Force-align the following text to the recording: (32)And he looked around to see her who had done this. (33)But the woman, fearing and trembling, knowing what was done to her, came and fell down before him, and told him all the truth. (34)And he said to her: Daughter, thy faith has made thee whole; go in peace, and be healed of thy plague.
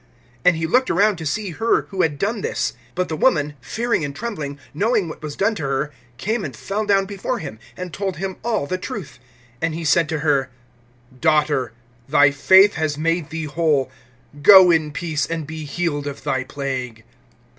(32)And 0.45 0.53
he 0.55 0.65
looked 0.65 0.89
around 0.89 1.17
to 1.17 1.27
see 1.27 1.51
her 1.51 1.83
who 1.91 2.01
had 2.01 2.17
done 2.17 2.41
this. 2.41 2.73
(33)But 2.95 3.07
the 3.07 3.15
woman, 3.17 3.53
fearing 3.61 4.03
and 4.03 4.15
trembling, 4.15 4.57
knowing 4.73 5.07
what 5.07 5.21
was 5.21 5.35
done 5.35 5.53
to 5.53 5.61
her, 5.61 5.91
came 6.17 6.43
and 6.43 6.55
fell 6.55 6.87
down 6.87 7.05
before 7.05 7.37
him, 7.37 7.59
and 7.77 7.93
told 7.93 8.15
him 8.17 8.37
all 8.43 8.65
the 8.65 8.79
truth. 8.79 9.19
(34)And 9.61 9.73
he 9.75 9.85
said 9.85 10.09
to 10.09 10.19
her: 10.21 10.49
Daughter, 11.19 11.73
thy 12.09 12.31
faith 12.31 12.73
has 12.73 12.97
made 12.97 13.29
thee 13.29 13.45
whole; 13.45 13.91
go 14.41 14.71
in 14.71 14.91
peace, 14.91 15.27
and 15.27 15.45
be 15.45 15.65
healed 15.65 16.07
of 16.07 16.23
thy 16.23 16.45
plague. 16.45 17.03